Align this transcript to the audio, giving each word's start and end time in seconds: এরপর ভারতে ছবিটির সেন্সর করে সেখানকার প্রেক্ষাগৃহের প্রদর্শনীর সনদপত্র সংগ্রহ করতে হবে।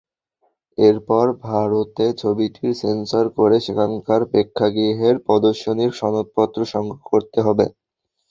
এরপর 0.77 1.25
ভারতে 1.43 2.05
ছবিটির 2.21 2.73
সেন্সর 2.81 3.25
করে 3.37 3.57
সেখানকার 3.65 4.21
প্রেক্ষাগৃহের 4.31 5.15
প্রদর্শনীর 5.25 5.91
সনদপত্র 5.99 6.59
সংগ্রহ 6.73 7.01
করতে 7.11 7.39
হবে। 7.47 7.65